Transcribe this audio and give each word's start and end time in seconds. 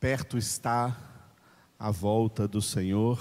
Perto 0.00 0.38
está 0.38 0.96
a 1.78 1.90
volta 1.90 2.48
do 2.48 2.62
Senhor. 2.62 3.20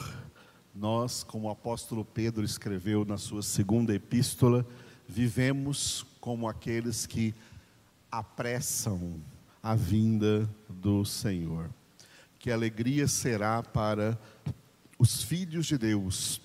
Nós, 0.74 1.24
como 1.24 1.50
o 1.50 1.52
apóstolo 1.52 2.06
Pedro 2.06 2.46
escreveu 2.46 3.04
na 3.04 3.18
sua 3.18 3.42
segunda 3.42 3.94
epístola, 3.94 4.66
vivemos 5.06 6.06
como 6.22 6.48
aqueles 6.48 7.06
que 7.06 7.36
apressam 8.10 9.20
a 9.62 9.76
vinda 9.76 10.50
do 10.70 11.04
Senhor. 11.04 11.70
Que 12.40 12.50
alegria 12.50 13.10
será 13.10 13.62
para 13.62 14.18
os 14.98 15.22
filhos 15.22 15.66
de 15.66 15.78
Deus 15.78 16.40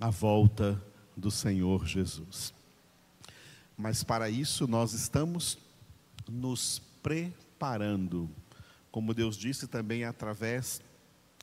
a 0.00 0.08
volta 0.08 0.82
do 1.14 1.30
Senhor 1.30 1.84
Jesus. 1.84 2.54
Mas 3.76 4.02
para 4.02 4.30
isso 4.30 4.66
nós 4.66 4.94
estamos 4.94 5.58
nos 6.26 6.80
preparando, 7.02 8.30
como 8.98 9.14
Deus 9.14 9.36
disse 9.36 9.68
também 9.68 10.02
através 10.02 10.80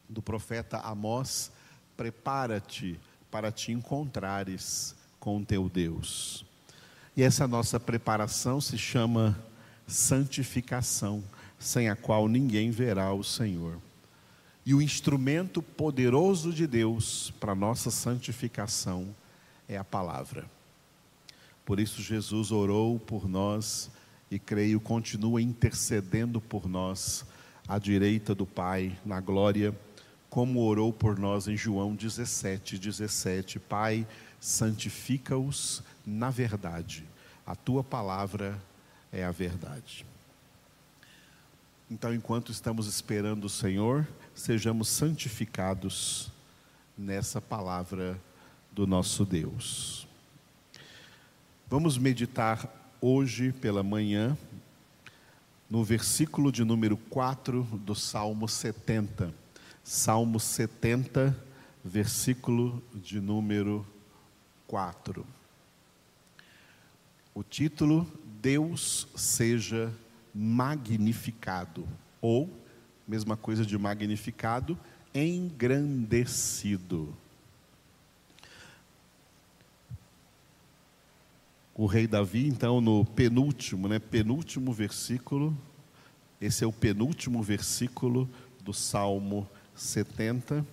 do 0.09 0.21
profeta 0.21 0.77
Amós: 0.79 1.53
prepara-te 1.95 2.99
para 3.31 3.49
te 3.49 3.71
encontrares 3.71 4.93
com 5.21 5.41
teu 5.41 5.69
Deus. 5.69 6.45
E 7.15 7.23
essa 7.23 7.47
nossa 7.47 7.79
preparação 7.79 8.59
se 8.59 8.77
chama 8.77 9.41
santificação, 9.87 11.23
sem 11.57 11.87
a 11.87 11.95
qual 11.95 12.27
ninguém 12.27 12.71
verá 12.71 13.13
o 13.13 13.23
Senhor. 13.23 13.77
E 14.65 14.73
o 14.73 14.81
instrumento 14.81 15.61
poderoso 15.61 16.51
de 16.51 16.67
Deus 16.67 17.31
para 17.39 17.55
nossa 17.55 17.89
santificação 17.89 19.15
é 19.65 19.77
a 19.77 19.83
palavra. 19.85 20.45
Por 21.65 21.79
isso 21.79 22.01
Jesus 22.01 22.51
orou 22.51 22.99
por 22.99 23.29
nós 23.29 23.89
e 24.29 24.37
creio 24.37 24.81
continua 24.81 25.41
intercedendo 25.41 26.41
por 26.41 26.67
nós 26.67 27.25
à 27.67 27.79
direita 27.79 28.35
do 28.35 28.45
Pai 28.45 28.97
na 29.05 29.19
glória, 29.19 29.75
como 30.29 30.61
orou 30.61 30.91
por 30.91 31.17
nós 31.17 31.47
em 31.47 31.57
João 31.57 31.95
17, 31.95 32.77
17. 32.77 33.59
Pai, 33.59 34.05
santifica-os 34.39 35.81
na 36.05 36.29
verdade. 36.29 37.05
A 37.45 37.55
tua 37.55 37.83
palavra 37.83 38.61
é 39.11 39.23
a 39.23 39.31
verdade. 39.31 40.05
Então, 41.89 42.13
enquanto 42.13 42.51
estamos 42.51 42.87
esperando 42.87 43.45
o 43.45 43.49
Senhor, 43.49 44.07
sejamos 44.33 44.89
santificados 44.89 46.31
nessa 46.97 47.39
palavra 47.39 48.19
do 48.71 48.87
nosso 48.87 49.23
Deus. 49.23 50.07
Vamos 51.67 51.97
meditar 51.97 52.67
hoje 52.99 53.51
pela 53.51 53.83
manhã 53.83 54.37
no 55.69 55.83
versículo 55.83 56.51
de 56.51 56.63
número 56.63 56.97
4 56.97 57.63
do 57.83 57.95
Salmo 57.95 58.47
70. 58.47 59.33
Salmo 59.83 60.39
70, 60.39 61.35
versículo 61.83 62.81
de 62.93 63.19
número 63.19 63.85
4. 64.67 65.25
O 67.33 67.43
título: 67.43 68.07
Deus 68.41 69.07
seja 69.15 69.91
magnificado, 70.33 71.87
ou, 72.21 72.49
mesma 73.07 73.37
coisa 73.37 73.65
de 73.65 73.77
magnificado, 73.77 74.77
engrandecido. 75.13 77.15
O 81.77 81.85
rei 81.85 82.07
Davi, 82.07 82.47
então, 82.47 82.79
no 82.79 83.03
penúltimo, 83.03 83.89
né, 83.89 83.99
penúltimo 83.99 84.71
versículo, 84.71 85.55
esse 86.39 86.63
é 86.63 86.67
o 86.67 86.71
penúltimo 86.71 87.43
versículo 87.43 88.29
do 88.63 88.73
Salmo 88.73 89.47
70, 89.75 90.65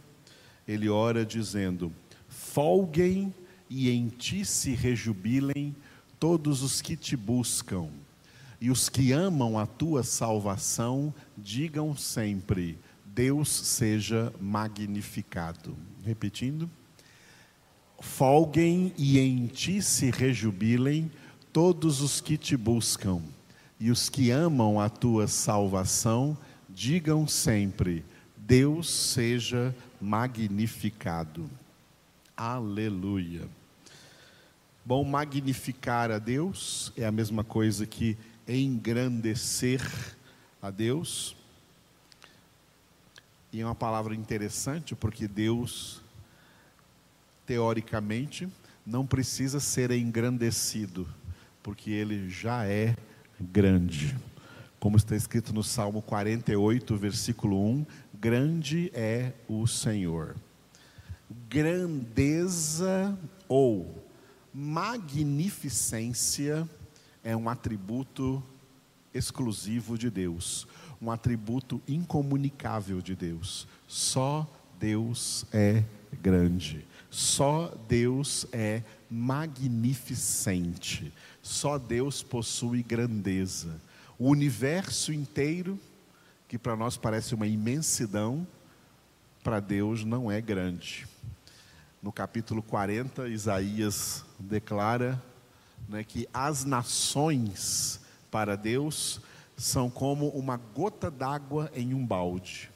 ele 0.67 0.89
ora 0.89 1.27
dizendo: 1.27 1.93
Folguem 2.29 3.35
e 3.69 3.91
em 3.91 4.09
ti 4.09 4.45
se 4.45 4.75
rejubilem 4.75 5.75
todos 6.21 6.63
os 6.63 6.81
que 6.81 6.97
te 6.97 7.17
buscam, 7.17 7.89
e 8.61 8.71
os 8.71 8.89
que 8.89 9.11
amam 9.11 9.59
a 9.59 9.67
tua 9.67 10.05
salvação, 10.05 11.13
digam 11.37 11.97
sempre: 11.97 12.79
Deus 13.05 13.49
seja 13.49 14.33
magnificado. 14.41 15.77
Repetindo 16.05 16.71
folguem 18.03 18.93
e 18.99 19.19
em 19.21 19.47
ti 19.47 19.81
se 19.81 20.11
rejubilem 20.11 21.11
todos 21.53 22.01
os 22.01 22.21
que 22.21 22.37
te 22.37 22.57
buscam, 22.57 23.23
e 23.79 23.91
os 23.91 24.09
que 24.09 24.31
amam 24.31 24.81
a 24.81 24.89
tua 24.89 25.29
salvação, 25.29 26.37
digam 26.69 27.27
sempre: 27.29 28.05
Deus 28.37 28.91
seja 28.91 29.75
magnificado. 30.01 31.49
Aleluia. 32.37 33.49
Bom, 34.85 35.05
magnificar 35.05 36.11
a 36.11 36.19
Deus 36.19 36.93
é 36.97 37.07
a 37.07 37.13
mesma 37.13 37.45
coisa 37.45 37.87
que 37.87 38.19
engrandecer 38.49 39.81
a 40.61 40.71
Deus. 40.71 41.37
E 43.53 43.61
é 43.61 43.65
uma 43.65 43.77
palavra 43.77 44.13
interessante 44.15 44.97
porque 44.97 45.29
Deus 45.29 46.02
teoricamente, 47.53 48.49
não 48.85 49.07
precisa 49.07 49.61
ser 49.61 49.91
engrandecido, 49.91 51.07
porque 51.63 51.91
ele 51.91 52.31
já 52.31 52.65
é 52.65 52.97
grande. 53.39 54.17
Como 54.81 54.97
está 54.97 55.15
escrito 55.15 55.53
no 55.53 55.63
Salmo 55.63 56.01
48, 56.01 56.97
versículo 56.97 57.63
1: 57.63 57.85
Grande 58.19 58.91
é 58.95 59.35
o 59.47 59.67
Senhor. 59.67 60.35
Grandeza 61.47 63.19
ou 63.47 64.03
magnificência 64.55 66.67
é 67.23 67.37
um 67.37 67.51
atributo 67.51 68.43
exclusivo 69.13 69.99
de 69.99 70.09
Deus, 70.09 70.67
um 71.03 71.11
atributo 71.11 71.83
incomunicável 71.87 73.03
de 73.03 73.15
Deus. 73.15 73.69
Só 73.87 74.51
Deus 74.81 75.45
é 75.53 75.85
grande. 76.23 76.91
Só 77.13 77.77
Deus 77.87 78.47
é 78.53 78.83
magnificente. 79.11 81.13
Só 81.43 81.77
Deus 81.77 82.23
possui 82.23 82.83
grandeza. 82.83 83.79
O 84.19 84.31
universo 84.31 85.13
inteiro, 85.13 85.79
que 86.49 86.57
para 86.57 86.75
nós 86.75 86.97
parece 86.97 87.35
uma 87.35 87.47
imensidão, 87.47 88.47
para 89.45 89.61
Deus 89.61 90.07
não 90.07 90.33
é 90.33 90.41
grande. 90.41 91.07
No 92.03 92.11
capítulo 92.11 92.63
40, 92.63 93.29
Isaías 93.29 94.25
declara 94.39 95.23
né, 95.87 96.03
que 96.03 96.27
as 96.33 96.65
nações 96.65 98.01
para 98.31 98.57
Deus 98.57 99.21
são 99.55 99.91
como 99.91 100.31
uma 100.31 100.57
gota 100.57 101.11
d'água 101.11 101.71
em 101.75 101.93
um 101.93 102.07
balde, 102.07 102.71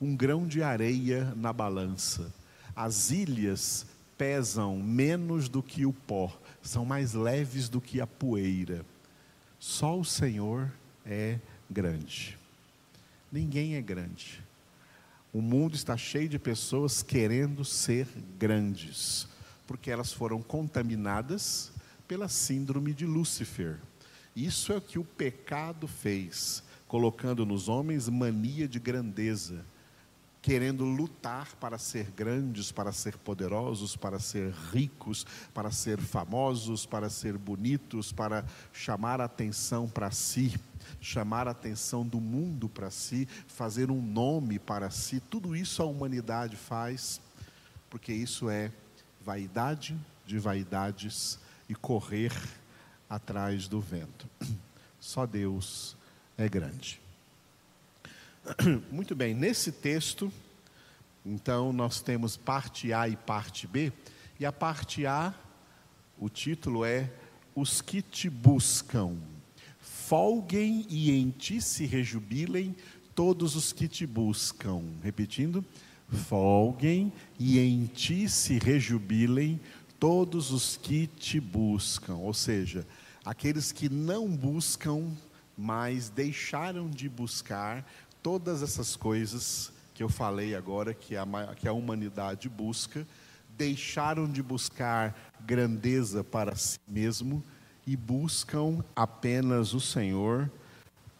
um 0.00 0.16
grão 0.16 0.44
de 0.44 0.60
areia 0.60 1.32
na 1.36 1.52
balança 1.52 2.34
as 2.76 3.10
ilhas 3.10 3.86
pesam 4.18 4.76
menos 4.76 5.48
do 5.48 5.62
que 5.62 5.86
o 5.86 5.92
pó, 5.94 6.38
são 6.62 6.84
mais 6.84 7.14
leves 7.14 7.70
do 7.70 7.80
que 7.80 8.00
a 8.02 8.06
poeira. 8.06 8.84
Só 9.58 9.98
o 9.98 10.04
Senhor 10.04 10.70
é 11.06 11.38
grande. 11.70 12.38
Ninguém 13.32 13.76
é 13.76 13.80
grande. 13.80 14.44
O 15.32 15.40
mundo 15.40 15.74
está 15.74 15.96
cheio 15.96 16.28
de 16.28 16.38
pessoas 16.38 17.02
querendo 17.02 17.64
ser 17.64 18.06
grandes, 18.38 19.26
porque 19.66 19.90
elas 19.90 20.12
foram 20.12 20.42
contaminadas 20.42 21.72
pela 22.06 22.28
síndrome 22.28 22.92
de 22.92 23.06
Lúcifer. 23.06 23.78
Isso 24.34 24.72
é 24.72 24.76
o 24.76 24.82
que 24.82 24.98
o 24.98 25.04
pecado 25.04 25.88
fez, 25.88 26.62
colocando 26.86 27.46
nos 27.46 27.68
homens 27.68 28.08
mania 28.08 28.68
de 28.68 28.78
grandeza 28.78 29.64
querendo 30.46 30.84
lutar 30.84 31.56
para 31.56 31.76
ser 31.76 32.08
grandes, 32.12 32.70
para 32.70 32.92
ser 32.92 33.18
poderosos, 33.18 33.96
para 33.96 34.20
ser 34.20 34.52
ricos, 34.72 35.26
para 35.52 35.72
ser 35.72 35.98
famosos, 35.98 36.86
para 36.86 37.10
ser 37.10 37.36
bonitos, 37.36 38.12
para 38.12 38.44
chamar 38.72 39.20
a 39.20 39.24
atenção 39.24 39.88
para 39.88 40.08
si, 40.12 40.54
chamar 41.00 41.48
a 41.48 41.50
atenção 41.50 42.06
do 42.06 42.20
mundo 42.20 42.68
para 42.68 42.92
si, 42.92 43.26
fazer 43.48 43.90
um 43.90 44.00
nome 44.00 44.60
para 44.60 44.88
si. 44.88 45.18
Tudo 45.18 45.56
isso 45.56 45.82
a 45.82 45.84
humanidade 45.84 46.54
faz, 46.54 47.20
porque 47.90 48.12
isso 48.12 48.48
é 48.48 48.70
vaidade 49.20 49.98
de 50.24 50.38
vaidades 50.38 51.40
e 51.68 51.74
correr 51.74 52.32
atrás 53.10 53.66
do 53.66 53.80
vento. 53.80 54.28
Só 55.00 55.26
Deus 55.26 55.96
é 56.38 56.48
grande. 56.48 57.04
Muito 58.92 59.14
bem, 59.14 59.34
nesse 59.34 59.72
texto, 59.72 60.32
então 61.24 61.72
nós 61.72 62.00
temos 62.00 62.36
parte 62.36 62.92
A 62.92 63.08
e 63.08 63.16
parte 63.16 63.66
B, 63.66 63.92
e 64.38 64.46
a 64.46 64.52
parte 64.52 65.06
A, 65.06 65.34
o 66.18 66.28
título 66.28 66.84
é 66.84 67.10
Os 67.54 67.80
que 67.80 68.00
te 68.00 68.30
buscam. 68.30 69.16
Folguem 69.80 70.86
e 70.88 71.10
em 71.10 71.30
ti 71.30 71.60
se 71.60 71.86
rejubilem 71.86 72.74
todos 73.14 73.56
os 73.56 73.72
que 73.72 73.88
te 73.88 74.06
buscam. 74.06 74.82
Repetindo, 75.02 75.64
folguem 76.08 77.12
e 77.38 77.58
em 77.58 77.86
ti 77.86 78.28
se 78.28 78.58
rejubilem 78.58 79.60
todos 79.98 80.52
os 80.52 80.76
que 80.76 81.06
te 81.06 81.40
buscam. 81.40 82.16
Ou 82.16 82.34
seja, 82.34 82.86
aqueles 83.24 83.72
que 83.72 83.88
não 83.88 84.28
buscam, 84.28 85.10
mas 85.56 86.10
deixaram 86.10 86.88
de 86.88 87.08
buscar 87.08 87.84
todas 88.26 88.60
essas 88.60 88.96
coisas 88.96 89.70
que 89.94 90.02
eu 90.02 90.08
falei 90.08 90.56
agora, 90.56 90.92
que 90.92 91.16
a, 91.16 91.24
que 91.54 91.68
a 91.68 91.72
humanidade 91.72 92.48
busca, 92.48 93.06
deixaram 93.56 94.28
de 94.28 94.42
buscar 94.42 95.32
grandeza 95.42 96.24
para 96.24 96.56
si 96.56 96.80
mesmo 96.88 97.40
e 97.86 97.96
buscam 97.96 98.84
apenas 98.96 99.74
o 99.74 99.80
Senhor. 99.80 100.50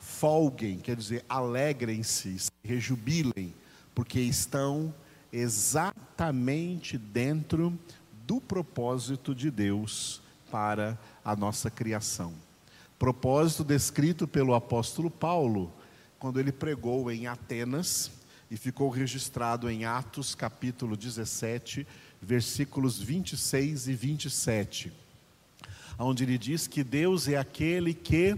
Folguem, 0.00 0.78
quer 0.78 0.96
dizer, 0.96 1.24
alegrem-se, 1.28 2.40
se 2.40 2.50
rejubilem, 2.64 3.54
porque 3.94 4.18
estão 4.18 4.92
exatamente 5.32 6.98
dentro 6.98 7.78
do 8.26 8.40
propósito 8.40 9.32
de 9.32 9.48
Deus 9.48 10.20
para 10.50 10.98
a 11.24 11.36
nossa 11.36 11.70
criação. 11.70 12.34
Propósito 12.98 13.62
descrito 13.62 14.26
pelo 14.26 14.54
apóstolo 14.54 15.08
Paulo 15.08 15.72
quando 16.18 16.40
ele 16.40 16.52
pregou 16.52 17.10
em 17.10 17.26
Atenas 17.26 18.10
e 18.50 18.56
ficou 18.56 18.88
registrado 18.88 19.68
em 19.68 19.84
Atos 19.84 20.34
capítulo 20.34 20.96
17, 20.96 21.86
versículos 22.20 22.98
26 23.00 23.88
e 23.88 23.94
27, 23.94 24.92
onde 25.98 26.24
ele 26.24 26.38
diz 26.38 26.66
que 26.66 26.82
Deus 26.82 27.28
é 27.28 27.36
aquele 27.36 27.92
que 27.92 28.36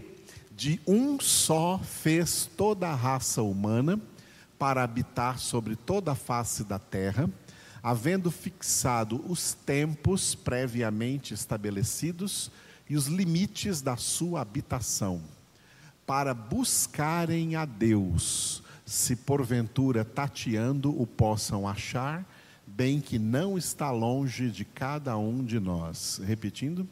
de 0.50 0.80
um 0.86 1.20
só 1.20 1.78
fez 1.78 2.50
toda 2.56 2.88
a 2.88 2.94
raça 2.94 3.42
humana 3.42 4.00
para 4.58 4.82
habitar 4.82 5.38
sobre 5.38 5.76
toda 5.76 6.12
a 6.12 6.16
face 6.16 6.64
da 6.64 6.80
terra, 6.80 7.30
havendo 7.80 8.30
fixado 8.30 9.24
os 9.30 9.54
tempos 9.54 10.34
previamente 10.34 11.32
estabelecidos 11.32 12.50
e 12.90 12.96
os 12.96 13.06
limites 13.06 13.80
da 13.80 13.96
sua 13.96 14.40
habitação, 14.40 15.22
para 16.08 16.32
buscarem 16.32 17.54
a 17.54 17.66
Deus, 17.66 18.62
se 18.86 19.14
porventura 19.14 20.06
tateando 20.06 20.98
o 20.98 21.06
possam 21.06 21.68
achar, 21.68 22.26
bem 22.66 22.98
que 22.98 23.18
não 23.18 23.58
está 23.58 23.90
longe 23.90 24.50
de 24.50 24.64
cada 24.64 25.18
um 25.18 25.44
de 25.44 25.60
nós. 25.60 26.18
Repetindo, 26.24 26.88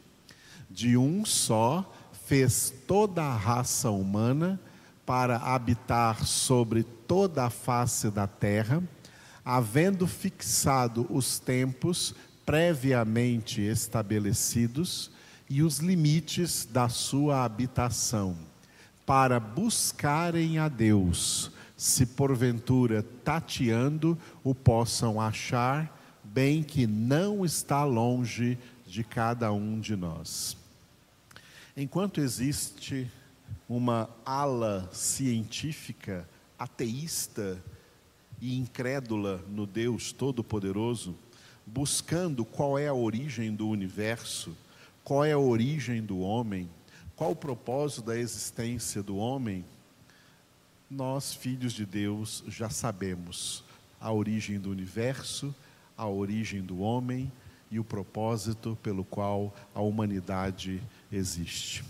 de 0.69 0.95
um 0.95 1.25
só 1.25 1.91
fez 2.27 2.71
toda 2.85 3.23
a 3.23 3.35
raça 3.35 3.89
humana 3.89 4.59
para 5.03 5.37
habitar 5.37 6.23
sobre 6.23 6.83
toda 6.83 7.43
a 7.45 7.49
face 7.49 8.11
da 8.11 8.27
terra, 8.27 8.83
havendo 9.43 10.05
fixado 10.05 11.07
os 11.09 11.39
tempos 11.39 12.13
previamente 12.45 13.61
estabelecidos 13.61 15.09
e 15.49 15.63
os 15.63 15.79
limites 15.79 16.67
da 16.69 16.87
sua 16.87 17.43
habitação, 17.43 18.37
para 19.07 19.39
buscarem 19.39 20.59
a 20.59 20.67
Deus, 20.67 21.49
se 21.77 22.05
porventura 22.05 23.01
tateando 23.23 24.17
o 24.43 24.53
possam 24.53 25.21
achar, 25.21 25.97
bem 26.21 26.61
que 26.61 26.85
não 26.85 27.45
está 27.45 27.85
longe 27.85 28.57
de 28.85 29.05
cada 29.05 29.49
um 29.53 29.79
de 29.79 29.95
nós. 29.95 30.57
Enquanto 31.77 32.19
existe 32.19 33.09
uma 33.69 34.09
ala 34.25 34.89
científica 34.91 36.27
ateísta 36.59 37.63
e 38.41 38.57
incrédula 38.57 39.41
no 39.47 39.65
Deus 39.65 40.11
Todo-Poderoso, 40.11 41.15
buscando 41.65 42.43
qual 42.43 42.77
é 42.77 42.89
a 42.89 42.93
origem 42.93 43.55
do 43.55 43.69
universo, 43.69 44.53
qual 45.01 45.23
é 45.23 45.31
a 45.31 45.39
origem 45.39 46.03
do 46.03 46.19
homem, 46.19 46.69
qual 47.17 47.31
o 47.31 47.35
propósito 47.35 48.03
da 48.03 48.17
existência 48.17 49.01
do 49.01 49.17
homem, 49.17 49.65
nós, 50.89 51.33
filhos 51.33 51.73
de 51.73 51.83
Deus, 51.83 52.43
já 52.47 52.69
sabemos 52.69 53.63
a 53.99 54.11
origem 54.13 54.59
do 54.59 54.69
universo, 54.69 55.53
a 55.97 56.07
origem 56.07 56.61
do 56.61 56.79
homem 56.79 57.31
e 57.71 57.79
o 57.79 57.83
propósito 57.83 58.77
pelo 58.83 59.03
qual 59.03 59.53
a 59.73 59.81
humanidade 59.81 60.81
existe. 61.11 61.83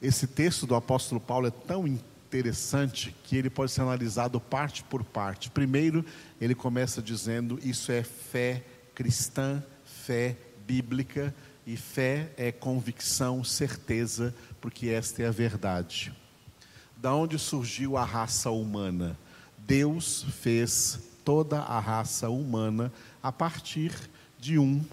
Esse 0.00 0.26
texto 0.26 0.66
do 0.66 0.74
apóstolo 0.74 1.20
Paulo 1.20 1.46
é 1.46 1.52
tão 1.52 1.86
interessante 1.86 3.14
que 3.22 3.36
ele 3.36 3.48
pode 3.48 3.70
ser 3.70 3.82
analisado 3.82 4.40
parte 4.40 4.82
por 4.82 5.04
parte. 5.04 5.48
Primeiro, 5.50 6.04
ele 6.40 6.56
começa 6.56 7.00
dizendo: 7.00 7.60
isso 7.62 7.92
é 7.92 8.02
fé 8.02 8.64
cristã, 8.92 9.62
fé 9.84 10.36
bíblica, 10.66 11.32
e 11.66 11.76
fé 11.76 12.30
é 12.36 12.50
convicção, 12.50 13.44
certeza, 13.44 14.34
porque 14.60 14.88
esta 14.88 15.22
é 15.22 15.28
a 15.28 15.30
verdade. 15.30 16.12
Da 16.96 17.14
onde 17.14 17.38
surgiu 17.38 17.96
a 17.96 18.04
raça 18.04 18.50
humana? 18.50 19.18
Deus 19.58 20.24
fez 20.40 21.00
toda 21.24 21.60
a 21.60 21.78
raça 21.78 22.28
humana 22.28 22.92
a 23.22 23.30
partir 23.30 23.92
de 24.38 24.58
um, 24.58 24.84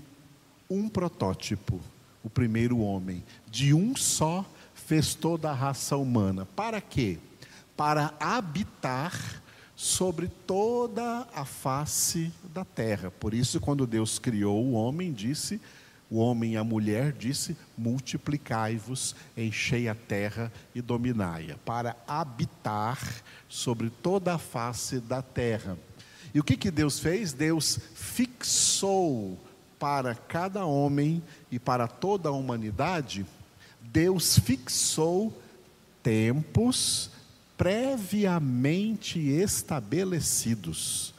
um 0.69 0.87
protótipo, 0.87 1.79
o 2.23 2.29
primeiro 2.29 2.79
homem. 2.79 3.23
De 3.49 3.73
um 3.73 3.95
só 3.95 4.45
fez 4.73 5.15
toda 5.15 5.49
a 5.49 5.53
raça 5.53 5.97
humana. 5.97 6.45
Para 6.55 6.79
quê? 6.79 7.17
Para 7.75 8.13
habitar 8.19 9.41
sobre 9.75 10.27
toda 10.27 11.27
a 11.33 11.45
face 11.45 12.31
da 12.53 12.65
terra. 12.65 13.09
Por 13.11 13.33
isso, 13.33 13.59
quando 13.59 13.87
Deus 13.87 14.19
criou 14.19 14.63
o 14.63 14.73
homem, 14.73 15.13
disse 15.13 15.59
o 16.09 16.17
homem 16.17 16.53
e 16.53 16.57
a 16.57 16.63
mulher 16.63 17.11
disse: 17.11 17.55
multiplicai-vos, 17.77 19.15
enchei 19.37 19.87
a 19.87 19.95
terra 19.95 20.51
e 20.73 20.81
dominai-a, 20.81 21.57
para 21.57 21.95
habitar 22.07 22.99
sobre 23.47 23.89
toda 23.89 24.35
a 24.35 24.39
face 24.39 24.99
da 24.99 25.21
terra. 25.21 25.77
E 26.33 26.39
o 26.39 26.43
que, 26.43 26.57
que 26.57 26.71
Deus 26.71 26.99
fez? 26.99 27.33
Deus 27.33 27.79
fixou 27.93 29.37
para 29.79 30.13
cada 30.13 30.65
homem 30.65 31.23
e 31.49 31.57
para 31.57 31.87
toda 31.87 32.29
a 32.29 32.33
humanidade, 32.33 33.25
Deus 33.81 34.37
fixou 34.37 35.35
tempos 36.03 37.09
previamente 37.57 39.19
estabelecidos. 39.19 41.13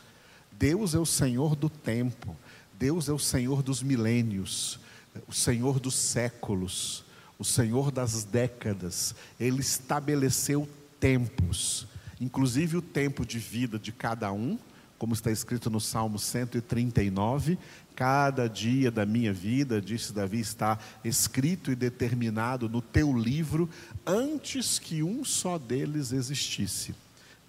Deus 0.53 0.95
é 0.95 0.99
o 0.99 1.07
Senhor 1.07 1.57
do 1.57 1.69
tempo. 1.69 2.37
Deus 2.81 3.11
é 3.11 3.13
o 3.13 3.19
Senhor 3.19 3.63
dos 3.63 3.83
milênios, 3.83 4.81
o 5.29 5.35
Senhor 5.35 5.79
dos 5.79 5.95
séculos, 5.95 7.05
o 7.39 7.45
Senhor 7.45 7.91
das 7.91 8.25
décadas. 8.25 9.15
Ele 9.39 9.61
estabeleceu 9.61 10.67
tempos, 10.99 11.87
inclusive 12.19 12.79
o 12.79 12.83
tempo 12.83 13.27
de 13.27 13.39
vida 13.39 13.79
de 13.79 13.93
cada 13.93 14.33
um, 14.33 14.59
como 14.99 15.13
está 15.13 15.31
escrito 15.31 15.69
no 15.69 15.79
Salmo 15.79 16.19
139. 16.19 17.59
Cada 17.95 18.49
dia 18.49 18.91
da 18.91 19.05
minha 19.05 19.33
vida, 19.35 19.79
disse 19.79 20.15
Davi, 20.15 20.41
está 20.41 20.79
escrito 21.05 21.71
e 21.71 21.77
determinado 21.77 22.67
no 22.67 22.81
teu 22.81 23.15
livro, 23.15 23.69
antes 24.07 24.79
que 24.79 25.03
um 25.03 25.23
só 25.23 25.59
deles 25.59 26.13
existisse. 26.13 26.95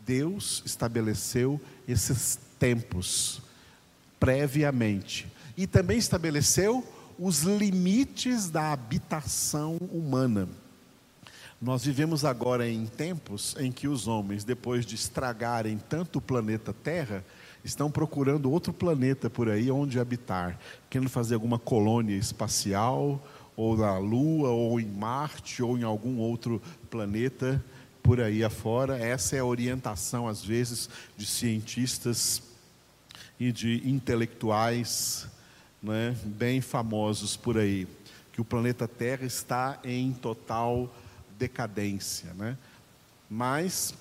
Deus 0.06 0.62
estabeleceu 0.66 1.62
esses 1.88 2.38
tempos 2.60 3.42
previamente. 4.22 5.28
E 5.58 5.66
também 5.66 5.98
estabeleceu 5.98 6.86
os 7.18 7.42
limites 7.42 8.52
da 8.52 8.72
habitação 8.72 9.78
humana. 9.92 10.48
Nós 11.60 11.84
vivemos 11.84 12.24
agora 12.24 12.70
em 12.70 12.86
tempos 12.86 13.56
em 13.60 13.72
que 13.72 13.88
os 13.88 14.08
homens, 14.08 14.44
depois 14.44 14.86
de 14.86 14.94
estragarem 14.94 15.80
tanto 15.90 16.20
o 16.20 16.22
planeta 16.22 16.72
Terra, 16.72 17.26
estão 17.64 17.92
procurando 17.92 18.52
outro 18.52 18.72
planeta 18.72 19.30
por 19.30 19.50
aí 19.50 19.72
onde 19.72 20.00
habitar, 20.00 20.60
querendo 20.90 21.10
fazer 21.10 21.34
alguma 21.34 21.60
colônia 21.60 22.16
espacial, 22.16 23.24
ou 23.56 23.76
na 23.76 23.98
Lua, 23.98 24.50
ou 24.50 24.80
em 24.80 24.88
Marte, 24.88 25.62
ou 25.62 25.78
em 25.78 25.84
algum 25.84 26.20
outro 26.20 26.62
planeta 26.90 27.64
por 28.04 28.22
aí 28.22 28.44
afora. 28.44 28.98
Essa 28.98 29.36
é 29.36 29.40
a 29.40 29.46
orientação, 29.46 30.28
às 30.28 30.44
vezes, 30.44 30.90
de 31.18 31.26
cientistas 31.26 32.51
e 33.42 33.52
de 33.52 33.82
intelectuais 33.90 35.28
né, 35.82 36.16
bem 36.24 36.62
famosos 36.62 37.36
por 37.36 37.58
aí, 37.58 37.88
que 38.32 38.40
o 38.40 38.46
planeta 38.46 38.88
Terra 38.88 39.26
está 39.26 39.80
em 39.84 40.14
total 40.14 40.88
decadência. 41.40 42.36
Né? 42.36 42.56
Mas, 43.28 43.96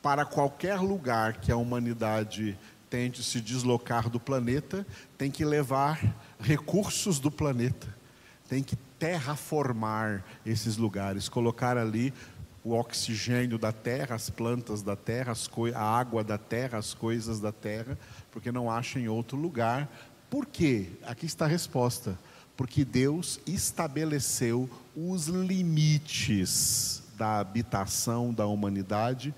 para 0.00 0.24
qualquer 0.24 0.80
lugar 0.80 1.34
que 1.34 1.52
a 1.52 1.56
humanidade 1.58 2.58
tente 2.88 3.22
se 3.22 3.42
deslocar 3.42 4.08
do 4.08 4.18
planeta, 4.18 4.86
tem 5.18 5.30
que 5.30 5.44
levar 5.44 6.00
recursos 6.40 7.20
do 7.20 7.30
planeta, 7.30 7.94
tem 8.48 8.62
que 8.62 8.74
terraformar 8.98 10.24
esses 10.46 10.78
lugares, 10.78 11.28
colocar 11.28 11.76
ali 11.76 12.10
o 12.64 12.72
oxigênio 12.72 13.58
da 13.58 13.72
terra, 13.72 14.16
as 14.16 14.30
plantas 14.30 14.82
da 14.82 14.96
terra, 14.96 15.32
a 15.74 15.82
água 15.82 16.24
da 16.24 16.36
terra, 16.36 16.78
as 16.78 16.92
coisas 16.94 17.40
da 17.40 17.52
terra, 17.52 17.98
porque 18.30 18.52
não 18.52 18.70
acha 18.70 18.98
em 18.98 19.08
outro 19.08 19.36
lugar. 19.36 19.88
Por 20.28 20.46
quê? 20.46 20.90
Aqui 21.04 21.26
está 21.26 21.44
a 21.44 21.48
resposta. 21.48 22.18
Porque 22.56 22.84
Deus 22.84 23.38
estabeleceu 23.46 24.68
os 24.96 25.26
limites 25.26 27.02
da 27.16 27.38
habitação 27.38 28.34
da 28.34 28.46
humanidade 28.46 29.34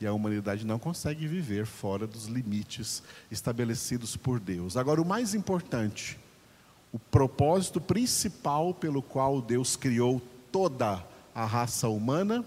e 0.00 0.06
a 0.06 0.12
humanidade 0.12 0.66
não 0.66 0.78
consegue 0.78 1.26
viver 1.26 1.66
fora 1.66 2.06
dos 2.06 2.26
limites 2.26 3.02
estabelecidos 3.30 4.16
por 4.16 4.40
Deus. 4.40 4.76
Agora, 4.76 5.00
o 5.00 5.04
mais 5.04 5.34
importante, 5.34 6.18
o 6.92 6.98
propósito 6.98 7.80
principal 7.80 8.74
pelo 8.74 9.00
qual 9.00 9.40
Deus 9.40 9.76
criou 9.76 10.20
toda 10.50 11.02
a 11.34 11.44
raça 11.44 11.88
humana 11.88 12.44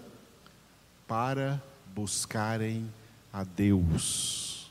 para 1.08 1.60
buscarem 1.94 2.88
a 3.32 3.42
Deus. 3.42 4.70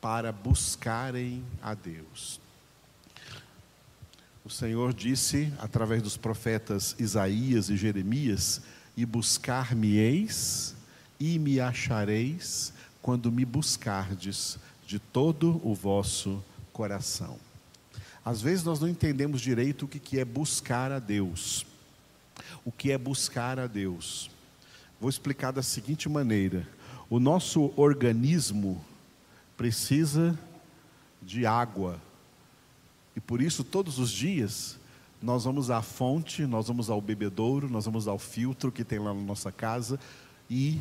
Para 0.00 0.30
buscarem 0.30 1.42
a 1.62 1.74
Deus. 1.74 2.38
O 4.44 4.50
Senhor 4.50 4.92
disse 4.92 5.50
através 5.58 6.02
dos 6.02 6.18
profetas 6.18 6.94
Isaías 6.98 7.70
e 7.70 7.76
Jeremias: 7.78 8.60
E 8.94 9.06
buscar-me-eis 9.06 10.74
e 11.18 11.38
me 11.38 11.58
achareis 11.58 12.74
quando 13.00 13.32
me 13.32 13.44
buscardes 13.46 14.58
de 14.86 14.98
todo 14.98 15.60
o 15.66 15.74
vosso 15.74 16.44
coração. 16.74 17.38
Às 18.22 18.42
vezes 18.42 18.64
nós 18.64 18.80
não 18.80 18.88
entendemos 18.88 19.40
direito 19.40 19.86
o 19.86 19.88
que 19.88 20.18
é 20.18 20.24
buscar 20.24 20.92
a 20.92 20.98
Deus. 20.98 21.64
O 22.64 22.72
que 22.72 22.92
é 22.92 22.98
buscar 22.98 23.58
a 23.58 23.66
Deus? 23.66 24.30
Vou 25.00 25.10
explicar 25.10 25.50
da 25.50 25.62
seguinte 25.62 26.08
maneira: 26.08 26.68
o 27.10 27.20
nosso 27.20 27.72
organismo 27.76 28.82
precisa 29.56 30.38
de 31.22 31.46
água, 31.46 32.00
e 33.16 33.20
por 33.20 33.40
isso 33.40 33.62
todos 33.64 33.98
os 33.98 34.10
dias 34.10 34.78
nós 35.22 35.44
vamos 35.44 35.70
à 35.70 35.80
fonte, 35.80 36.44
nós 36.44 36.68
vamos 36.68 36.90
ao 36.90 37.00
bebedouro, 37.00 37.68
nós 37.70 37.86
vamos 37.86 38.06
ao 38.06 38.18
filtro 38.18 38.70
que 38.70 38.84
tem 38.84 38.98
lá 38.98 39.14
na 39.14 39.22
nossa 39.22 39.50
casa 39.50 39.98
e 40.50 40.80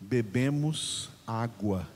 bebemos 0.00 1.10
água. 1.24 1.88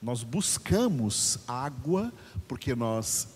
Nós 0.00 0.22
buscamos 0.22 1.38
água 1.46 2.12
porque 2.48 2.74
nós 2.74 3.28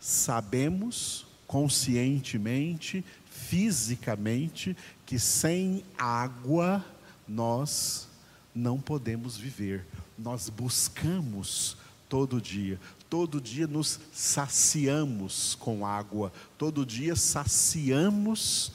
sabemos 0.00 1.26
conscientemente 1.46 3.04
fisicamente 3.30 4.76
que 5.06 5.18
sem 5.18 5.84
água 5.96 6.84
nós 7.26 8.08
não 8.54 8.78
podemos 8.80 9.36
viver. 9.36 9.86
Nós 10.18 10.48
buscamos 10.48 11.76
todo 12.08 12.40
dia. 12.40 12.78
Todo 13.08 13.40
dia 13.40 13.66
nos 13.66 13.98
saciamos 14.12 15.56
com 15.56 15.84
água, 15.84 16.32
todo 16.56 16.86
dia 16.86 17.16
saciamos 17.16 18.72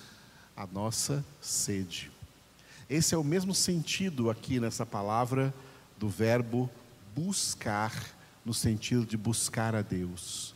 a 0.58 0.68
nossa 0.68 1.24
sede. 1.40 2.12
Esse 2.90 3.16
é 3.16 3.18
o 3.18 3.24
mesmo 3.24 3.56
sentido 3.56 4.30
aqui 4.30 4.60
nessa 4.60 4.86
palavra 4.86 5.54
do 5.98 6.10
verbo 6.10 6.70
buscar, 7.16 7.94
no 8.44 8.54
sentido 8.54 9.06
de 9.06 9.16
buscar 9.16 9.74
a 9.74 9.82
Deus. 9.82 10.54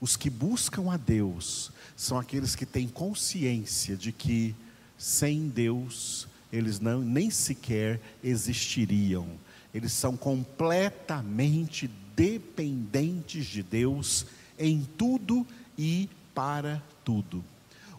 Os 0.00 0.16
que 0.16 0.28
buscam 0.28 0.92
a 0.92 0.96
Deus 0.96 1.70
são 1.96 2.18
aqueles 2.18 2.54
que 2.54 2.66
têm 2.66 2.86
consciência 2.86 3.96
de 3.96 4.12
que 4.12 4.54
sem 4.98 5.48
Deus 5.48 6.28
eles 6.52 6.78
não 6.78 7.00
nem 7.00 7.30
sequer 7.30 8.00
existiriam. 8.22 9.26
Eles 9.74 9.92
são 9.92 10.16
completamente 10.16 11.90
dependentes 12.14 13.46
de 13.46 13.62
Deus 13.62 14.26
em 14.58 14.86
tudo 14.96 15.46
e 15.76 16.08
para 16.34 16.82
tudo. 17.04 17.44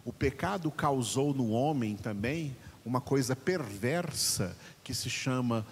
O 0.04 0.12
pecado 0.12 0.70
causou 0.70 1.34
no 1.34 1.50
homem 1.50 1.96
também 1.96 2.56
uma 2.84 3.00
coisa 3.00 3.36
perversa 3.36 4.56
que 4.82 4.94
se 4.94 5.10
chama 5.10 5.66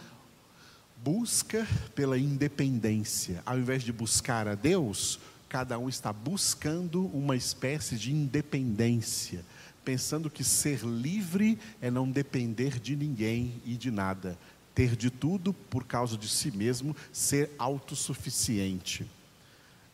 busca 1.03 1.67
pela 1.95 2.19
independência. 2.19 3.43
Ao 3.47 3.59
invés 3.59 3.83
de 3.83 3.93
buscar 3.93 4.47
a 4.49 4.55
Deus, 4.55 5.19
cada 5.49 5.79
um 5.79 5.89
está 5.89 6.13
buscando 6.13 7.07
uma 7.07 7.37
espécie 7.37 7.97
de 7.97 8.13
independência, 8.13 9.45
pensando 9.85 10.29
que 10.29 10.43
ser 10.43 10.81
livre 10.85 11.59
é 11.81 11.91
não 11.91 12.11
depender 12.11 12.81
de 12.81 12.97
ninguém 12.97 13.61
e 13.65 13.77
de 13.77 13.91
nada, 13.91 14.37
ter 14.75 14.97
de 14.97 15.11
tudo 15.11 15.53
por 15.53 15.85
causa 15.85 16.17
de 16.17 16.29
si 16.29 16.51
mesmo, 16.51 16.95
ser 17.13 17.51
autossuficiente. 17.59 19.07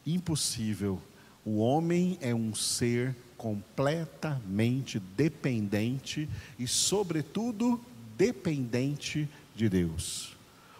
Impossível. 0.06 1.00
O 1.44 1.58
homem 1.58 2.18
é 2.20 2.34
um 2.34 2.54
ser 2.54 3.14
completamente 3.36 4.98
dependente 4.98 6.28
e, 6.58 6.66
sobretudo, 6.66 7.80
dependente 8.16 9.28
de 9.54 9.68
Deus. 9.68 10.36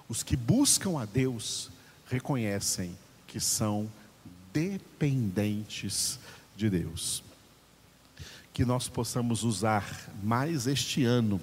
Os 0.09 0.23
que 0.23 0.37
buscam 0.37 1.01
a 1.01 1.05
Deus 1.05 1.71
reconhecem 2.07 2.97
que 3.27 3.41
são 3.41 3.91
dependentes 4.53 6.19
de 6.57 6.69
Deus. 6.69 7.23
Que 8.53 8.65
nós 8.65 8.89
possamos 8.89 9.43
usar 9.45 10.11
mais 10.23 10.67
este 10.67 11.05
ano 11.05 11.41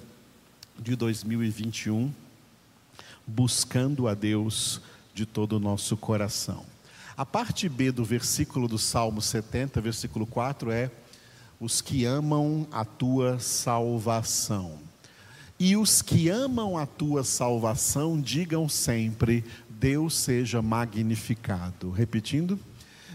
de 0.78 0.94
2021, 0.94 2.12
buscando 3.26 4.06
a 4.06 4.14
Deus 4.14 4.80
de 5.12 5.26
todo 5.26 5.54
o 5.54 5.60
nosso 5.60 5.96
coração. 5.96 6.64
A 7.16 7.26
parte 7.26 7.68
B 7.68 7.92
do 7.92 8.04
versículo 8.04 8.66
do 8.66 8.78
Salmo 8.78 9.20
70, 9.20 9.80
versículo 9.80 10.24
4 10.24 10.70
é: 10.70 10.90
Os 11.58 11.80
que 11.80 12.04
amam 12.04 12.66
a 12.70 12.84
tua 12.84 13.38
salvação. 13.38 14.78
E 15.58 15.76
os 15.76 16.00
que 16.00 16.30
amam 16.30 16.78
a 16.78 16.86
tua 16.86 17.22
salvação, 17.22 18.18
digam 18.18 18.68
sempre: 18.68 19.44
Deus 19.68 20.16
seja 20.16 20.62
magnificado. 20.62 21.90
Repetindo 21.90 22.58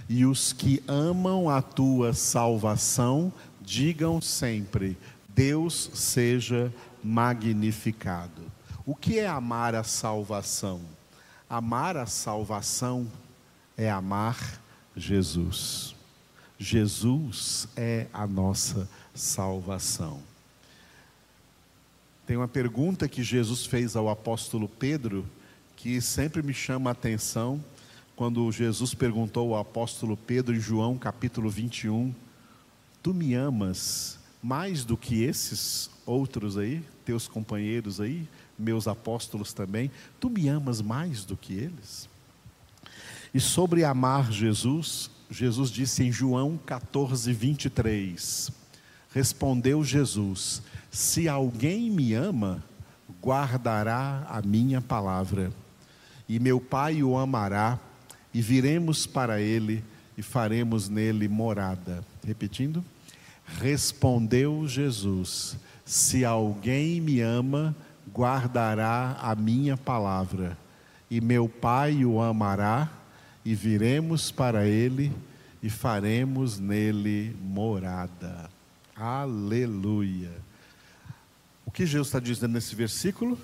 e 0.07 0.25
os 0.25 0.53
que 0.53 0.83
amam 0.87 1.49
a 1.49 1.61
tua 1.61 2.13
salvação, 2.13 3.33
digam 3.61 4.21
sempre: 4.21 4.97
Deus 5.29 5.89
seja 5.93 6.71
magnificado. 7.03 8.41
O 8.85 8.95
que 8.95 9.19
é 9.19 9.27
amar 9.27 9.73
a 9.73 9.83
salvação? 9.83 10.81
Amar 11.49 11.97
a 11.97 12.05
salvação 12.05 13.07
é 13.75 13.89
amar 13.89 14.61
Jesus. 14.95 15.95
Jesus 16.57 17.67
é 17.75 18.07
a 18.13 18.25
nossa 18.25 18.87
salvação. 19.13 20.19
Tem 22.25 22.37
uma 22.37 22.47
pergunta 22.47 23.07
que 23.07 23.23
Jesus 23.23 23.65
fez 23.65 23.95
ao 23.95 24.09
apóstolo 24.09 24.67
Pedro 24.67 25.25
que 25.75 26.01
sempre 26.01 26.41
me 26.41 26.53
chama 26.53 26.89
a 26.89 26.93
atenção 26.93 27.63
quando 28.15 28.49
Jesus 28.51 28.93
perguntou 28.93 29.53
ao 29.53 29.61
apóstolo 29.61 30.15
Pedro 30.15 30.55
em 30.55 30.59
João 30.59 30.97
capítulo 30.97 31.49
21: 31.49 32.13
Tu 33.03 33.13
me 33.13 33.33
amas 33.33 34.17
mais 34.41 34.85
do 34.85 34.95
que 34.95 35.23
esses 35.23 35.89
outros 36.05 36.57
aí, 36.57 36.81
teus 37.03 37.27
companheiros 37.27 37.99
aí, 37.99 38.27
meus 38.57 38.87
apóstolos 38.87 39.51
também? 39.51 39.91
Tu 40.19 40.29
me 40.29 40.47
amas 40.47 40.81
mais 40.81 41.25
do 41.25 41.35
que 41.35 41.53
eles? 41.53 42.07
E 43.33 43.39
sobre 43.39 43.83
amar 43.83 44.31
Jesus, 44.31 45.11
Jesus 45.29 45.69
disse 45.69 46.03
em 46.03 46.11
João 46.11 46.57
14, 46.65 47.33
23: 47.33 48.49
Respondeu 49.11 49.83
Jesus: 49.83 50.61
Se 50.89 51.27
alguém 51.27 51.91
me 51.91 52.13
ama, 52.13 52.63
guardará 53.21 54.25
a 54.29 54.41
minha 54.41 54.79
palavra, 54.79 55.51
e 56.29 56.39
meu 56.39 56.61
Pai 56.61 57.03
o 57.03 57.17
amará 57.17 57.77
e 58.35 58.41
viremos 58.41 59.07
para 59.07 59.39
ele 59.39 59.81
e 60.17 60.21
faremos 60.21 60.89
nele 60.89 61.25
morada. 61.25 62.03
Repetindo. 62.21 62.83
Respondeu 63.61 64.67
Jesus: 64.67 65.55
Se 65.85 66.25
alguém 66.25 66.99
me 66.99 67.21
ama, 67.21 67.73
guardará 68.13 69.17
a 69.21 69.33
minha 69.35 69.77
palavra, 69.77 70.57
e 71.09 71.21
meu 71.21 71.47
Pai 71.47 72.03
o 72.03 72.21
amará, 72.21 72.91
e 73.45 73.55
viremos 73.55 74.31
para 74.31 74.67
ele 74.67 75.13
e 75.63 75.69
faremos 75.69 76.59
nele 76.59 77.33
morada. 77.41 78.49
Aleluia. 78.93 80.33
O 81.65 81.71
que 81.71 81.85
Jesus 81.85 82.09
está 82.09 82.19
dizendo 82.19 82.51
nesse 82.51 82.75
versículo? 82.75 83.39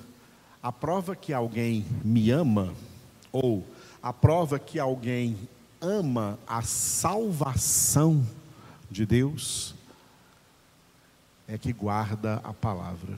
A 0.61 0.69
prova 0.69 1.15
que 1.15 1.31
alguém 1.31 1.85
me 2.03 2.29
ama, 2.29 2.73
ou 3.31 3.65
a 4.01 4.11
prova 4.11 4.57
que 4.57 4.79
alguém 4.79 5.37
ama 5.79 6.37
a 6.47 6.61
salvação 6.61 8.25
de 8.89 9.05
Deus 9.05 9.75
é 11.47 11.57
que 11.57 11.73
guarda 11.73 12.35
a 12.43 12.53
palavra. 12.53 13.17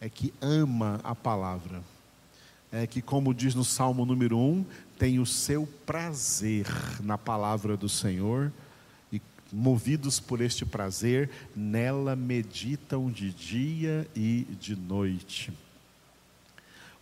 é 0.00 0.08
que 0.08 0.32
ama 0.40 1.00
a 1.02 1.14
palavra. 1.14 1.82
É 2.70 2.86
que, 2.86 3.02
como 3.02 3.34
diz 3.34 3.54
no 3.54 3.64
Salmo 3.64 4.04
número 4.04 4.38
1, 4.38 4.64
tem 4.98 5.18
o 5.18 5.26
seu 5.26 5.66
prazer 5.86 6.66
na 7.02 7.18
palavra 7.18 7.76
do 7.76 7.88
Senhor 7.88 8.52
e, 9.12 9.20
movidos 9.52 10.20
por 10.20 10.40
este 10.40 10.64
prazer, 10.64 11.30
nela 11.56 12.14
meditam 12.14 13.10
de 13.10 13.32
dia 13.32 14.06
e 14.14 14.46
de 14.60 14.76
noite. 14.76 15.52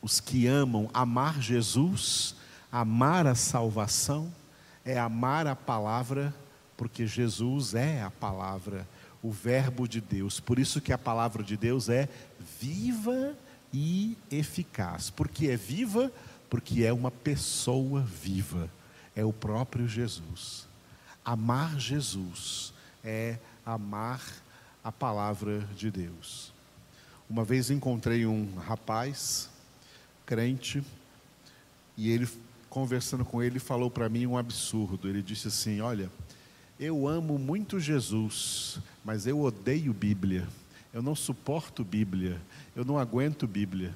Os 0.01 0.21
que 0.21 0.47
amam 0.47 0.91
amar 0.93 1.41
Jesus, 1.41 2.35
amar 2.71 3.27
a 3.27 3.35
salvação, 3.35 4.33
é 4.85 4.99
amar 4.99 5.47
a 5.47 5.57
palavra, 5.57 6.35
porque 6.77 7.07
Jesus 7.07 7.75
é 7.75 8.03
a 8.03 8.11
palavra, 8.11 8.87
o 9.23 9.31
Verbo 9.31 9.89
de 9.89 10.01
Deus. 10.01 10.39
Por 10.39 10.59
isso 10.59 10.81
que 10.81 10.93
a 10.93 10.99
palavra 10.99 11.43
de 11.43 11.57
Deus 11.57 11.89
é 11.89 12.09
viva 12.61 13.35
e 13.73 14.17
eficaz. 14.31 15.11
Porque 15.11 15.49
é 15.49 15.57
viva, 15.57 16.13
porque 16.49 16.85
é 16.85 16.93
uma 16.93 17.11
pessoa 17.11 18.03
viva, 18.03 18.71
é 19.15 19.25
o 19.25 19.33
próprio 19.33 19.89
Jesus. 19.89 20.67
Amar 21.25 21.79
Jesus 21.81 22.73
é 23.03 23.39
amar 23.65 24.21
a 24.85 24.93
palavra 24.93 25.61
de 25.77 25.91
Deus. 25.91 26.53
Uma 27.29 27.45
vez 27.45 27.71
encontrei 27.71 28.25
um 28.25 28.55
rapaz 28.55 29.51
crente 30.27 30.83
e 31.97 32.11
ele 32.11 32.29
conversando 32.69 33.25
com 33.25 33.43
ele 33.43 33.59
falou 33.59 33.91
para 33.91 34.09
mim 34.09 34.27
um 34.27 34.37
absurdo. 34.37 35.09
Ele 35.09 35.23
disse 35.23 35.49
assim: 35.49 35.81
"Olha, 35.81 36.11
eu 36.79 37.09
amo 37.09 37.39
muito 37.39 37.81
Jesus, 37.81 38.79
mas 39.03 39.27
eu 39.27 39.41
odeio 39.41 39.95
Bíblia. 39.95 40.47
Eu 40.93 41.03
não 41.03 41.15
suporto 41.15 41.83
Bíblia. 41.83 42.41
Eu 42.75 42.85
não 42.85 42.99
aguento 42.99 43.47
Bíblia. 43.47 43.95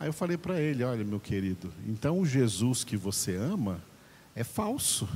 Aí 0.00 0.08
eu 0.08 0.12
falei 0.12 0.36
para 0.36 0.60
ele: 0.60 0.84
Olha, 0.84 1.04
meu 1.04 1.20
querido, 1.20 1.72
então 1.86 2.18
o 2.20 2.26
Jesus 2.26 2.84
que 2.84 2.96
você 2.96 3.36
ama 3.36 3.80
é 4.34 4.44
falso. 4.44 5.08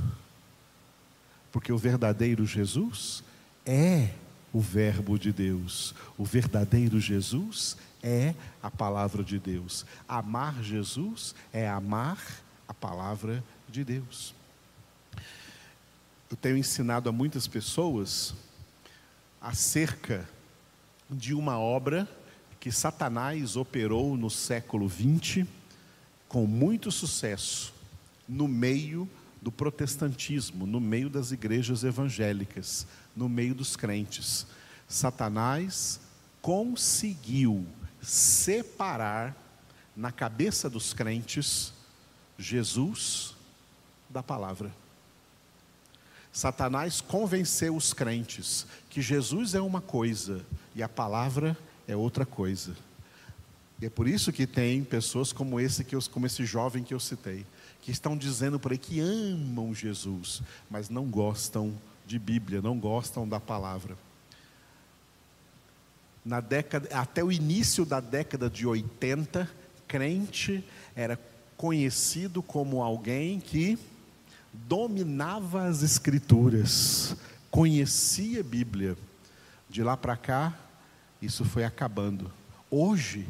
Porque 1.51 1.71
o 1.71 1.77
verdadeiro 1.77 2.45
Jesus 2.45 3.23
é 3.65 4.09
o 4.53 4.61
Verbo 4.61 5.17
de 5.17 5.33
Deus. 5.33 5.95
O 6.17 6.23
verdadeiro 6.23 6.99
Jesus 6.99 7.75
é 8.01 8.35
a 8.61 8.69
palavra 8.69 9.23
de 9.23 9.39
Deus. 9.39 9.85
Amar 10.07 10.63
Jesus 10.63 11.33
é 11.51 11.67
amar 11.67 12.19
a 12.67 12.73
palavra 12.73 13.43
de 13.67 13.83
Deus. 13.83 14.35
Eu 16.29 16.37
tenho 16.37 16.57
ensinado 16.57 17.09
a 17.09 17.11
muitas 17.11 17.47
pessoas 17.47 18.33
acerca 19.41 20.29
de 21.09 21.33
uma 21.33 21.59
obra 21.59 22.07
que 22.59 22.71
Satanás 22.71 23.55
operou 23.55 24.15
no 24.15 24.29
século 24.29 24.89
XX 24.89 25.45
com 26.29 26.47
muito 26.47 26.91
sucesso 26.91 27.73
no 28.27 28.47
meio 28.47 29.07
do 29.43 29.51
protestantismo, 29.51 30.65
no 30.65 30.79
meio 30.79 31.09
das 31.09 31.33
igrejas 31.33 31.83
evangélicas, 31.83 32.87
no 33.13 33.27
meio 33.27 33.53
dos 33.53 33.75
crentes. 33.75 34.47
Satanás 34.87 35.99
conseguiu 36.41 37.67
separar 38.01 39.35
na 39.95 40.13
cabeça 40.13 40.69
dos 40.69 40.93
crentes 40.93 41.73
Jesus 42.39 43.35
da 44.09 44.23
palavra. 44.23 44.71
Satanás 46.31 47.01
convenceu 47.01 47.75
os 47.75 47.93
crentes 47.93 48.65
que 48.89 49.01
Jesus 49.01 49.53
é 49.53 49.61
uma 49.61 49.81
coisa 49.81 50.43
e 50.73 50.81
a 50.81 50.87
palavra 50.87 51.55
é 51.85 51.97
outra 51.97 52.25
coisa. 52.25 52.75
E 53.81 53.85
é 53.85 53.89
por 53.89 54.07
isso 54.07 54.31
que 54.31 54.47
tem 54.47 54.85
pessoas 54.85 55.33
como 55.33 55.59
esse 55.59 55.83
que 55.83 55.95
eu, 55.95 56.01
como 56.09 56.25
esse 56.25 56.45
jovem 56.45 56.81
que 56.81 56.93
eu 56.93 56.99
citei, 56.99 57.45
que 57.83 57.91
estão 57.91 58.15
dizendo 58.15 58.57
por 58.57 58.71
aí 58.71 58.77
que 58.77 59.01
amam 59.01 59.75
Jesus, 59.75 60.41
mas 60.69 60.89
não 60.89 61.05
gostam 61.05 61.73
de 62.07 62.17
Bíblia, 62.17 62.61
não 62.61 62.79
gostam 62.79 63.27
da 63.27 63.41
palavra. 63.41 63.97
Na 66.23 66.39
década, 66.39 66.87
até 66.97 67.21
o 67.21 67.29
início 67.29 67.85
da 67.85 67.99
década 67.99 68.49
de 68.49 68.65
80, 68.65 69.49
crente 69.85 70.63
era 70.95 71.19
conhecido 71.57 72.41
como 72.41 72.81
alguém 72.81 73.41
que 73.41 73.77
dominava 74.53 75.65
as 75.65 75.83
escrituras, 75.83 77.17
conhecia 77.51 78.39
a 78.39 78.43
Bíblia. 78.43 78.97
De 79.69 79.83
lá 79.83 79.97
para 79.97 80.15
cá, 80.15 80.57
isso 81.21 81.43
foi 81.43 81.65
acabando. 81.65 82.31
Hoje, 82.71 83.27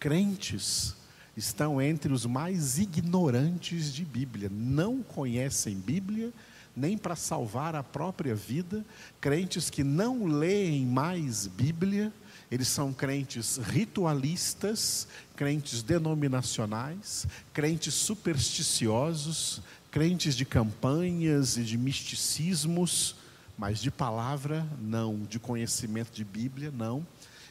crentes 0.00 0.96
estão 1.36 1.80
entre 1.80 2.12
os 2.12 2.26
mais 2.26 2.78
ignorantes 2.78 3.92
de 3.92 4.04
Bíblia, 4.04 4.50
não 4.52 5.02
conhecem 5.02 5.76
Bíblia 5.76 6.32
nem 6.74 6.96
para 6.96 7.14
salvar 7.14 7.74
a 7.74 7.82
própria 7.82 8.34
vida, 8.34 8.84
crentes 9.20 9.68
que 9.68 9.84
não 9.84 10.24
leem 10.24 10.86
mais 10.86 11.46
Bíblia, 11.46 12.12
eles 12.50 12.68
são 12.68 12.92
crentes 12.92 13.58
ritualistas, 13.58 15.06
crentes 15.36 15.82
denominacionais, 15.82 17.26
crentes 17.52 17.94
supersticiosos, 17.94 19.62
crentes 19.90 20.34
de 20.34 20.44
campanhas 20.44 21.56
e 21.56 21.62
de 21.62 21.76
misticismos, 21.76 23.16
mas 23.56 23.80
de 23.80 23.90
palavra 23.90 24.66
não, 24.80 25.20
de 25.20 25.38
conhecimento 25.38 26.12
de 26.12 26.24
Bíblia 26.24 26.70
não. 26.70 27.06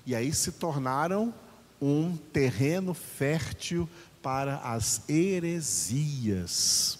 E 0.06 0.16
aí 0.16 0.34
se 0.34 0.52
tornaram 0.52 1.34
um 1.82 2.16
terreno 2.16 2.94
fértil 2.94 3.90
para 4.22 4.58
as 4.58 5.02
heresias, 5.10 7.00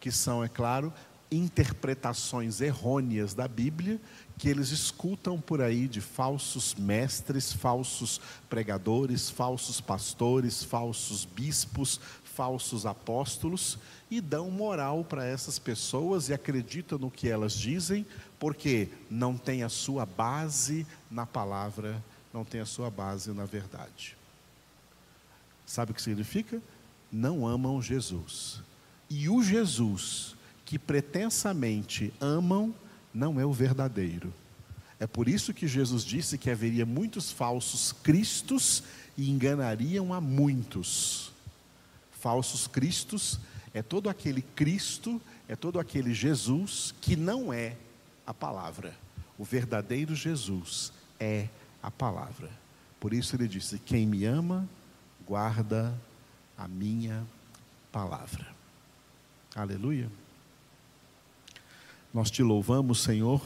que 0.00 0.10
são, 0.10 0.42
é 0.42 0.48
claro, 0.48 0.92
interpretações 1.30 2.60
errôneas 2.60 3.34
da 3.34 3.46
Bíblia 3.46 4.00
que 4.38 4.48
eles 4.48 4.70
escutam 4.70 5.40
por 5.40 5.60
aí 5.60 5.88
de 5.88 6.00
falsos 6.00 6.74
mestres, 6.76 7.52
falsos 7.52 8.20
pregadores, 8.48 9.28
falsos 9.28 9.80
pastores, 9.80 10.62
falsos 10.62 11.24
bispos, 11.24 12.00
falsos 12.22 12.86
apóstolos 12.86 13.78
e 14.08 14.20
dão 14.20 14.48
moral 14.48 15.04
para 15.04 15.26
essas 15.26 15.58
pessoas 15.58 16.28
e 16.28 16.32
acreditam 16.32 16.98
no 16.98 17.10
que 17.10 17.28
elas 17.28 17.52
dizem, 17.52 18.06
porque 18.38 18.88
não 19.10 19.36
tem 19.36 19.64
a 19.64 19.68
sua 19.68 20.06
base 20.06 20.86
na 21.10 21.26
palavra, 21.26 22.02
não 22.32 22.44
tem 22.44 22.60
a 22.60 22.66
sua 22.66 22.90
base 22.90 23.30
na 23.32 23.44
verdade. 23.44 24.16
Sabe 25.66 25.92
o 25.92 25.94
que 25.94 26.02
significa? 26.02 26.60
Não 27.10 27.46
amam 27.46 27.80
Jesus. 27.80 28.60
E 29.10 29.28
o 29.28 29.42
Jesus 29.42 30.36
que 30.68 30.78
pretensamente 30.78 32.12
amam, 32.20 32.74
não 33.12 33.40
é 33.40 33.46
o 33.46 33.52
verdadeiro. 33.54 34.32
É 35.00 35.06
por 35.06 35.26
isso 35.26 35.54
que 35.54 35.66
Jesus 35.66 36.04
disse 36.04 36.36
que 36.36 36.50
haveria 36.50 36.84
muitos 36.84 37.32
falsos 37.32 37.90
cristos 37.90 38.82
e 39.16 39.30
enganariam 39.30 40.12
a 40.12 40.20
muitos. 40.20 41.32
Falsos 42.12 42.66
cristos 42.66 43.40
é 43.72 43.80
todo 43.80 44.10
aquele 44.10 44.42
Cristo, 44.42 45.18
é 45.48 45.56
todo 45.56 45.80
aquele 45.80 46.12
Jesus 46.12 46.94
que 47.00 47.16
não 47.16 47.50
é 47.50 47.76
a 48.26 48.34
palavra. 48.34 48.94
O 49.38 49.44
verdadeiro 49.44 50.14
Jesus 50.14 50.92
é 51.18 51.48
a 51.82 51.90
palavra. 51.90 52.50
Por 53.00 53.12
isso 53.12 53.36
ele 53.36 53.48
disse: 53.48 53.78
Quem 53.78 54.06
me 54.06 54.24
ama, 54.24 54.68
guarda 55.26 55.94
a 56.56 56.66
minha 56.66 57.24
palavra. 57.92 58.46
Aleluia. 59.54 60.10
Nós 62.12 62.30
te 62.30 62.42
louvamos, 62.42 63.02
Senhor, 63.02 63.42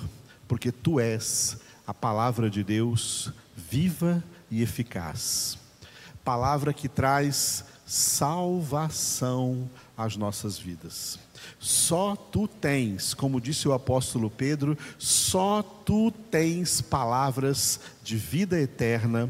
porque 0.47 0.71
tu 0.71 1.01
és 1.01 1.59
a 1.87 1.93
palavra 1.93 2.49
de 2.49 2.63
Deus 2.63 3.33
viva 3.57 4.23
e 4.51 4.63
eficaz. 4.63 5.59
Palavra 6.25 6.73
que 6.73 6.89
traz 6.89 7.65
salvação 7.85 9.69
às 10.05 10.17
nossas 10.17 10.59
vidas. 10.59 11.19
Só 11.59 12.15
tu 12.17 12.47
tens, 12.47 13.15
como 13.15 13.41
disse 13.41 13.69
o 13.69 13.73
apóstolo 13.73 14.31
Pedro, 14.31 14.77
só 14.99 15.63
tu 15.63 16.11
tens 16.31 16.81
palavras 16.81 17.81
de 18.03 18.17
vida 18.17 18.61
eterna 18.61 19.29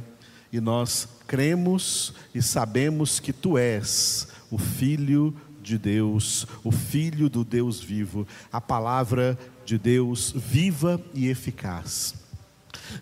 e 0.52 0.60
nós 0.60 1.08
cremos 1.26 2.14
e 2.34 2.42
sabemos 2.42 3.18
que 3.18 3.32
tu 3.32 3.56
és 3.56 4.28
o 4.50 4.58
Filho 4.58 5.34
de 5.62 5.78
Deus, 5.78 6.46
o 6.62 6.70
Filho 6.70 7.30
do 7.30 7.44
Deus 7.44 7.80
vivo, 7.80 8.26
a 8.52 8.60
palavra 8.60 9.38
de 9.64 9.78
Deus 9.78 10.32
viva 10.34 11.00
e 11.14 11.28
eficaz. 11.28 12.21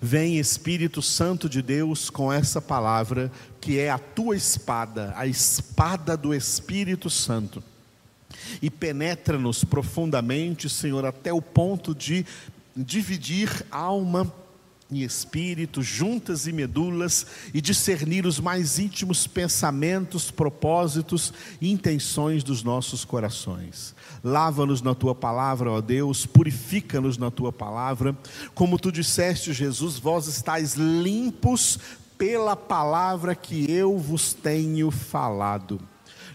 Vem 0.00 0.38
Espírito 0.38 1.00
Santo 1.00 1.48
de 1.48 1.62
Deus 1.62 2.10
com 2.10 2.32
essa 2.32 2.60
palavra, 2.60 3.30
que 3.60 3.78
é 3.78 3.90
a 3.90 3.98
tua 3.98 4.36
espada, 4.36 5.12
a 5.16 5.26
espada 5.26 6.16
do 6.16 6.34
Espírito 6.34 7.08
Santo, 7.08 7.62
e 8.60 8.70
penetra-nos 8.70 9.64
profundamente, 9.64 10.68
Senhor, 10.68 11.04
até 11.04 11.32
o 11.32 11.42
ponto 11.42 11.94
de 11.94 12.24
dividir 12.76 13.64
alma 13.70 14.32
em 14.90 15.02
espírito, 15.02 15.82
juntas 15.82 16.46
e 16.46 16.52
medulas, 16.52 17.26
e 17.54 17.60
discernir 17.60 18.26
os 18.26 18.40
mais 18.40 18.78
íntimos 18.78 19.26
pensamentos, 19.26 20.30
propósitos 20.30 21.32
e 21.60 21.70
intenções 21.70 22.42
dos 22.42 22.62
nossos 22.62 23.04
corações. 23.04 23.94
Lava-nos 24.22 24.82
na 24.82 24.94
tua 24.94 25.14
palavra, 25.14 25.70
ó 25.70 25.80
Deus, 25.80 26.26
purifica-nos 26.26 27.16
na 27.16 27.30
tua 27.30 27.52
palavra. 27.52 28.16
Como 28.54 28.78
tu 28.78 28.92
disseste, 28.92 29.52
Jesus, 29.52 29.98
vós 29.98 30.26
estáis 30.26 30.74
limpos 30.74 31.78
pela 32.18 32.54
palavra 32.54 33.34
que 33.34 33.70
eu 33.70 33.96
vos 33.96 34.34
tenho 34.34 34.90
falado. 34.90 35.80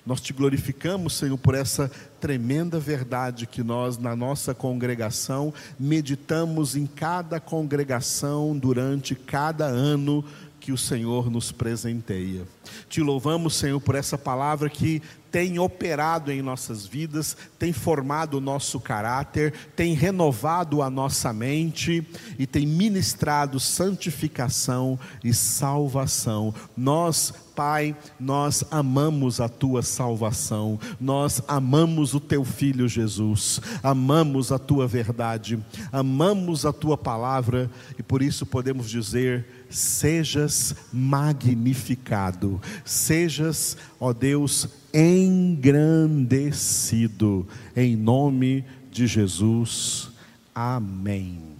Nós 0.06 0.22
te 0.22 0.34
glorificamos, 0.34 1.14
Senhor, 1.16 1.38
por 1.38 1.56
essa 1.56 1.90
tremenda 2.22 2.80
verdade 2.80 3.48
que 3.48 3.64
nós, 3.64 3.98
na 3.98 4.16
nossa 4.16 4.54
congregação, 4.54 5.52
meditamos 5.80 6.76
em 6.76 6.86
cada 6.86 7.40
congregação 7.40 8.56
durante 8.56 9.16
cada 9.16 9.66
ano 9.66 10.24
que 10.66 10.72
o 10.72 10.78
Senhor 10.80 11.30
nos 11.30 11.52
presenteia. 11.52 12.42
Te 12.90 13.00
louvamos, 13.00 13.54
Senhor, 13.54 13.80
por 13.80 13.94
essa 13.94 14.18
palavra 14.18 14.68
que 14.68 15.00
tem 15.36 15.60
operado 15.60 16.32
em 16.32 16.42
nossas 16.42 16.88
vidas, 16.88 17.36
tem 17.60 17.74
formado 17.74 18.38
o 18.38 18.42
nosso 18.42 18.80
caráter, 18.80 19.54
tem 19.76 19.94
renovado 19.94 20.82
a 20.82 20.90
nossa 20.90 21.34
mente 21.34 22.08
e 22.40 22.48
tem 22.48 22.66
ministrado 22.66 23.60
santificação 23.60 24.98
e 25.22 25.34
salvação. 25.34 26.56
Nós, 26.76 27.34
Pai, 27.54 27.96
nós 28.18 28.64
amamos 28.72 29.42
a 29.42 29.50
tua 29.50 29.82
salvação, 29.82 30.80
nós 31.00 31.42
amamos 31.48 32.14
o 32.14 32.20
teu 32.20 32.46
filho 32.46 32.88
Jesus, 32.88 33.60
amamos 33.84 34.54
a 34.54 34.60
tua 34.60 34.88
verdade, 34.88 35.60
amamos 35.92 36.66
a 36.66 36.72
tua 36.72 36.98
palavra 36.98 37.70
e 38.00 38.04
por 38.04 38.22
isso 38.22 38.46
podemos 38.46 38.90
dizer: 38.90 39.65
sejas 39.70 40.76
magnificado, 40.92 42.60
sejas, 42.84 43.78
ó 44.00 44.12
Deus, 44.14 44.68
engrandecido, 44.94 47.48
em 47.76 47.96
nome 47.96 48.66
de 48.92 49.08
Jesus. 49.08 50.10
Amém. 50.54 51.55